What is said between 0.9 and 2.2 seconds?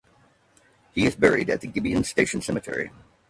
He is buried at the Gibeon